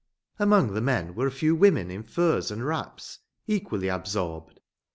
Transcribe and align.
Among 0.39 0.73
the 0.73 0.81
men 0.81 1.13
were 1.13 1.27
a 1.27 1.31
few 1.31 1.55
women 1.55 1.91
in 1.91 2.01
furs 2.01 2.49
and 2.49 2.65
wraps, 2.65 3.19
equally 3.45 3.87
absorbed. 3.87 4.59